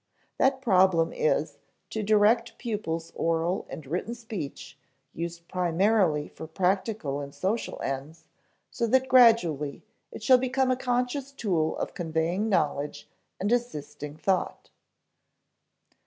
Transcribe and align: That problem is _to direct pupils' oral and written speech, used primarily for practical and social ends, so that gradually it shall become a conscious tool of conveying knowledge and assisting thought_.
That 0.39 0.63
problem 0.63 1.13
is 1.13 1.59
_to 1.91 2.03
direct 2.03 2.57
pupils' 2.57 3.11
oral 3.13 3.67
and 3.69 3.85
written 3.85 4.15
speech, 4.15 4.75
used 5.13 5.47
primarily 5.47 6.27
for 6.27 6.47
practical 6.47 7.19
and 7.19 7.35
social 7.35 7.79
ends, 7.83 8.25
so 8.71 8.87
that 8.87 9.07
gradually 9.07 9.83
it 10.11 10.23
shall 10.23 10.39
become 10.39 10.71
a 10.71 10.75
conscious 10.75 11.31
tool 11.31 11.77
of 11.77 11.93
conveying 11.93 12.49
knowledge 12.49 13.07
and 13.39 13.51
assisting 13.51 14.17
thought_. 14.17 14.71